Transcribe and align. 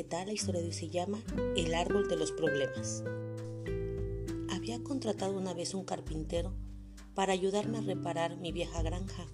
historia 0.00 0.60
de 0.60 0.68
hoy 0.68 0.72
se 0.72 0.88
llama 0.88 1.20
El 1.56 1.74
árbol 1.74 2.08
de 2.08 2.16
los 2.16 2.30
problemas. 2.30 3.02
Había 4.48 4.80
contratado 4.82 5.36
una 5.36 5.54
vez 5.54 5.74
un 5.74 5.84
carpintero 5.84 6.54
para 7.14 7.32
ayudarme 7.32 7.78
a 7.78 7.80
reparar 7.80 8.36
mi 8.36 8.52
vieja 8.52 8.80
granja. 8.82 9.26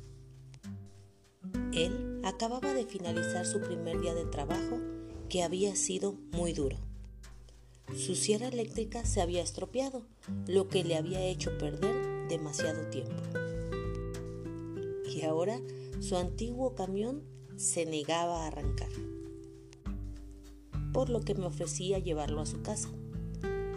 Él 1.72 2.22
acababa 2.24 2.72
de 2.72 2.86
finalizar 2.86 3.44
su 3.44 3.60
primer 3.60 4.00
día 4.00 4.14
de 4.14 4.24
trabajo 4.24 4.80
que 5.28 5.42
había 5.42 5.76
sido 5.76 6.14
muy 6.32 6.54
duro. 6.54 6.78
Su 7.94 8.14
sierra 8.14 8.48
eléctrica 8.48 9.04
se 9.04 9.20
había 9.20 9.42
estropeado, 9.42 10.06
lo 10.46 10.68
que 10.68 10.82
le 10.82 10.96
había 10.96 11.22
hecho 11.22 11.58
perder 11.58 12.28
demasiado 12.28 12.88
tiempo. 12.88 13.22
Y 15.14 15.22
ahora 15.22 15.60
su 16.00 16.16
antiguo 16.16 16.74
camión 16.74 17.22
se 17.56 17.84
negaba 17.84 18.44
a 18.44 18.46
arrancar, 18.46 18.88
por 20.94 21.10
lo 21.10 21.20
que 21.20 21.34
me 21.34 21.44
ofrecía 21.44 21.98
llevarlo 21.98 22.40
a 22.40 22.46
su 22.46 22.62
casa. 22.62 22.88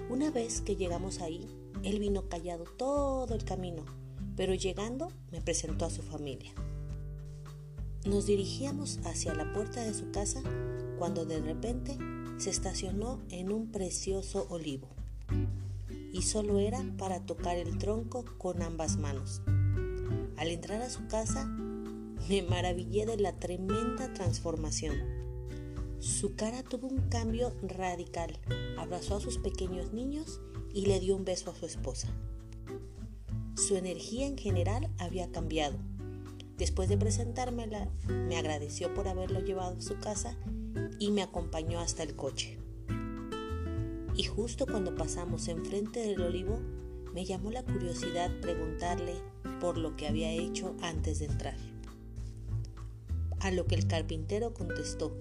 Una 0.07 0.29
vez 0.29 0.61
que 0.61 0.75
llegamos 0.75 1.19
ahí, 1.19 1.49
él 1.83 1.99
vino 1.99 2.29
callado 2.29 2.63
todo 2.77 3.33
el 3.33 3.43
camino, 3.43 3.83
pero 4.35 4.53
llegando 4.53 5.11
me 5.31 5.41
presentó 5.41 5.85
a 5.85 5.89
su 5.89 6.03
familia. 6.03 6.53
Nos 8.05 8.27
dirigíamos 8.27 8.99
hacia 9.03 9.33
la 9.33 9.51
puerta 9.51 9.83
de 9.83 9.95
su 9.95 10.11
casa 10.11 10.43
cuando 10.99 11.25
de 11.25 11.41
repente 11.41 11.97
se 12.37 12.51
estacionó 12.51 13.19
en 13.29 13.51
un 13.51 13.71
precioso 13.71 14.45
olivo 14.51 14.87
y 16.13 16.21
solo 16.21 16.59
era 16.59 16.85
para 16.99 17.25
tocar 17.25 17.57
el 17.57 17.79
tronco 17.79 18.25
con 18.37 18.61
ambas 18.61 18.97
manos. 18.97 19.41
Al 20.37 20.49
entrar 20.49 20.83
a 20.83 20.89
su 20.91 21.07
casa 21.07 21.47
me 21.47 22.43
maravillé 22.43 23.07
de 23.07 23.17
la 23.17 23.33
tremenda 23.39 24.13
transformación. 24.13 25.26
Su 25.99 26.35
cara 26.35 26.61
tuvo 26.61 26.87
un 26.87 27.09
cambio 27.09 27.55
radical, 27.63 28.39
abrazó 28.77 29.15
a 29.15 29.19
sus 29.19 29.39
pequeños 29.39 29.93
niños 29.93 30.41
y 30.71 30.85
le 30.85 30.99
dio 30.99 31.15
un 31.15 31.25
beso 31.25 31.49
a 31.49 31.55
su 31.55 31.65
esposa. 31.65 32.09
Su 33.55 33.77
energía 33.77 34.27
en 34.27 34.37
general 34.37 34.91
había 34.99 35.31
cambiado. 35.31 35.77
Después 36.57 36.87
de 36.87 36.97
presentármela, 36.97 37.89
me 38.07 38.37
agradeció 38.37 38.93
por 38.93 39.07
haberlo 39.07 39.39
llevado 39.39 39.77
a 39.77 39.81
su 39.81 39.97
casa 39.99 40.37
y 40.99 41.09
me 41.09 41.23
acompañó 41.23 41.79
hasta 41.79 42.03
el 42.03 42.15
coche. 42.15 42.59
Y 44.15 44.23
justo 44.23 44.67
cuando 44.67 44.93
pasamos 44.93 45.47
enfrente 45.47 46.01
del 46.01 46.21
olivo, 46.21 46.59
me 47.11 47.25
llamó 47.25 47.49
la 47.49 47.63
curiosidad 47.63 48.29
preguntarle 48.39 49.15
por 49.59 49.79
lo 49.79 49.95
que 49.95 50.07
había 50.07 50.29
hecho 50.29 50.75
antes 50.81 51.17
de 51.17 51.25
entrar. 51.25 51.57
A 53.39 53.49
lo 53.49 53.65
que 53.65 53.75
el 53.75 53.87
carpintero 53.87 54.53
contestó, 54.53 55.15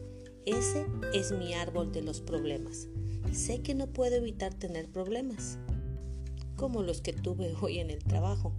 ese 0.46 0.86
es 1.12 1.32
mi 1.32 1.54
árbol 1.54 1.92
de 1.92 2.02
los 2.02 2.20
problemas. 2.20 2.86
Sé 3.32 3.62
que 3.62 3.74
no 3.74 3.88
puedo 3.88 4.14
evitar 4.14 4.54
tener 4.54 4.88
problemas, 4.88 5.58
como 6.54 6.82
los 6.82 7.00
que 7.00 7.12
tuve 7.12 7.52
hoy 7.60 7.80
en 7.80 7.90
el 7.90 8.04
trabajo, 8.04 8.52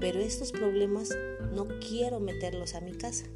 pero 0.00 0.20
estos 0.20 0.52
problemas 0.52 1.10
no 1.52 1.66
quiero 1.80 2.20
meterlos 2.20 2.74
a 2.74 2.80
mi 2.80 2.92
casa. 2.92 3.26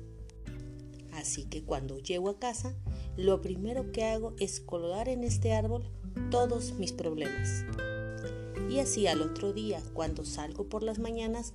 Así 1.12 1.46
que 1.46 1.64
cuando 1.64 1.98
llego 1.98 2.30
a 2.30 2.38
casa, 2.38 2.76
lo 3.16 3.42
primero 3.42 3.90
que 3.90 4.04
hago 4.04 4.34
es 4.38 4.60
colgar 4.60 5.08
en 5.08 5.24
este 5.24 5.52
árbol 5.52 5.90
todos 6.30 6.74
mis 6.74 6.92
problemas. 6.92 7.64
Y 8.70 8.78
así 8.78 9.06
al 9.06 9.20
otro 9.20 9.52
día, 9.52 9.82
cuando 9.94 10.24
salgo 10.24 10.68
por 10.68 10.82
las 10.82 10.98
mañanas, 10.98 11.54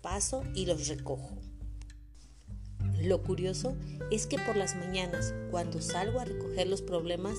paso 0.00 0.44
y 0.54 0.66
los 0.66 0.86
recojo. 0.86 1.38
Lo 3.00 3.22
curioso 3.22 3.76
es 4.10 4.26
que 4.26 4.38
por 4.38 4.56
las 4.56 4.74
mañanas, 4.76 5.34
cuando 5.50 5.80
salgo 5.80 6.20
a 6.20 6.24
recoger 6.24 6.66
los 6.66 6.82
problemas, 6.82 7.38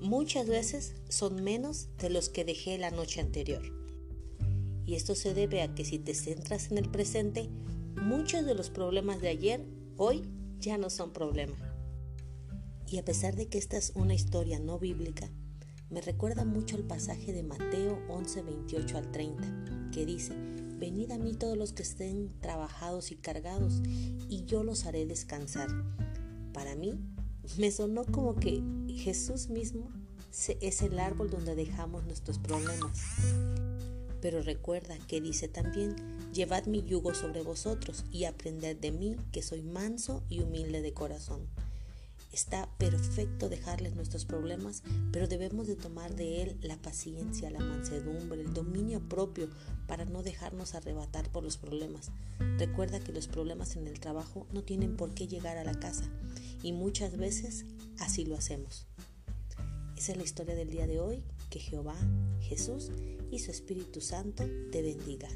muchas 0.00 0.48
veces 0.48 0.94
son 1.08 1.42
menos 1.42 1.88
de 1.98 2.10
los 2.10 2.28
que 2.28 2.44
dejé 2.44 2.78
la 2.78 2.90
noche 2.90 3.20
anterior. 3.20 3.62
Y 4.84 4.94
esto 4.94 5.14
se 5.14 5.34
debe 5.34 5.62
a 5.62 5.74
que 5.74 5.84
si 5.84 5.98
te 5.98 6.14
centras 6.14 6.70
en 6.70 6.78
el 6.78 6.88
presente, 6.88 7.48
muchos 8.02 8.44
de 8.44 8.54
los 8.54 8.70
problemas 8.70 9.20
de 9.20 9.28
ayer, 9.28 9.64
hoy 9.96 10.22
ya 10.58 10.78
no 10.78 10.90
son 10.90 11.12
problema. 11.12 11.56
Y 12.86 12.98
a 12.98 13.04
pesar 13.04 13.36
de 13.36 13.48
que 13.48 13.58
esta 13.58 13.76
es 13.76 13.92
una 13.94 14.14
historia 14.14 14.58
no 14.58 14.78
bíblica, 14.78 15.30
me 15.90 16.00
recuerda 16.00 16.44
mucho 16.44 16.76
el 16.76 16.84
pasaje 16.84 17.32
de 17.32 17.42
Mateo 17.42 18.02
11, 18.08 18.42
28 18.42 18.98
al 18.98 19.10
30, 19.10 19.90
que 19.92 20.06
dice, 20.06 20.34
Venid 20.78 21.10
a 21.10 21.18
mí 21.18 21.34
todos 21.34 21.58
los 21.58 21.72
que 21.72 21.82
estén 21.82 22.28
trabajados 22.40 23.10
y 23.10 23.16
cargados, 23.16 23.82
y 24.28 24.44
yo 24.44 24.62
los 24.62 24.86
haré 24.86 25.06
descansar. 25.06 25.68
Para 26.52 26.76
mí, 26.76 26.94
me 27.58 27.72
sonó 27.72 28.04
como 28.04 28.36
que 28.36 28.62
Jesús 28.88 29.48
mismo 29.48 29.90
es 30.60 30.82
el 30.82 31.00
árbol 31.00 31.30
donde 31.30 31.56
dejamos 31.56 32.04
nuestros 32.04 32.38
problemas. 32.38 33.00
Pero 34.20 34.40
recuerda 34.40 34.96
que 35.08 35.20
dice 35.20 35.48
también, 35.48 35.96
llevad 36.32 36.66
mi 36.66 36.84
yugo 36.84 37.12
sobre 37.12 37.42
vosotros 37.42 38.04
y 38.12 38.24
aprended 38.24 38.76
de 38.76 38.92
mí, 38.92 39.16
que 39.32 39.42
soy 39.42 39.62
manso 39.62 40.22
y 40.28 40.42
humilde 40.42 40.80
de 40.80 40.94
corazón 40.94 41.48
Está 42.38 42.68
perfecto 42.78 43.48
dejarles 43.48 43.96
nuestros 43.96 44.24
problemas, 44.24 44.84
pero 45.10 45.26
debemos 45.26 45.66
de 45.66 45.74
tomar 45.74 46.14
de 46.14 46.40
él 46.40 46.56
la 46.62 46.76
paciencia, 46.76 47.50
la 47.50 47.58
mansedumbre, 47.58 48.40
el 48.40 48.54
dominio 48.54 49.00
propio 49.00 49.48
para 49.88 50.04
no 50.04 50.22
dejarnos 50.22 50.76
arrebatar 50.76 51.28
por 51.32 51.42
los 51.42 51.56
problemas. 51.56 52.12
Recuerda 52.56 53.00
que 53.00 53.12
los 53.12 53.26
problemas 53.26 53.74
en 53.74 53.88
el 53.88 53.98
trabajo 53.98 54.46
no 54.52 54.62
tienen 54.62 54.96
por 54.96 55.14
qué 55.14 55.26
llegar 55.26 55.56
a 55.58 55.64
la 55.64 55.80
casa 55.80 56.04
y 56.62 56.72
muchas 56.72 57.16
veces 57.16 57.64
así 57.98 58.24
lo 58.24 58.36
hacemos. 58.36 58.86
Esa 59.96 60.12
es 60.12 60.16
la 60.16 60.22
historia 60.22 60.54
del 60.54 60.70
día 60.70 60.86
de 60.86 61.00
hoy. 61.00 61.24
Que 61.50 61.58
Jehová, 61.58 61.96
Jesús 62.40 62.92
y 63.32 63.40
su 63.40 63.50
Espíritu 63.50 64.00
Santo 64.00 64.44
te 64.70 64.80
bendiga. 64.82 65.28